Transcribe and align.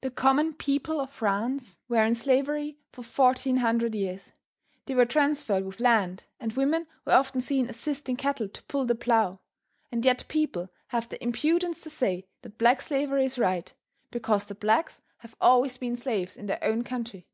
The 0.00 0.10
common 0.10 0.54
people 0.54 1.00
of 1.00 1.12
France 1.12 1.78
were 1.88 2.02
in 2.02 2.16
slavery 2.16 2.78
for 2.90 3.04
fourteen 3.04 3.58
hundred 3.58 3.94
years. 3.94 4.32
They 4.86 4.94
were 4.96 5.04
transferred 5.06 5.64
with 5.64 5.78
land, 5.78 6.24
and 6.40 6.52
women 6.54 6.88
were 7.04 7.12
often 7.12 7.40
seen 7.40 7.68
assisting 7.70 8.16
cattle 8.16 8.48
to 8.48 8.62
pull 8.64 8.86
the 8.86 8.96
plough, 8.96 9.38
and 9.92 10.04
yet 10.04 10.26
people 10.26 10.68
have 10.88 11.08
the 11.08 11.22
impudence 11.22 11.80
to 11.82 11.90
say 11.90 12.26
that 12.40 12.58
black 12.58 12.82
slavery 12.82 13.24
is 13.24 13.38
right, 13.38 13.72
because 14.10 14.46
the 14.46 14.56
blacks 14.56 15.00
have 15.18 15.36
always 15.40 15.78
been 15.78 15.94
slaves 15.94 16.36
in 16.36 16.46
their 16.46 16.58
own 16.64 16.82
country. 16.82 17.28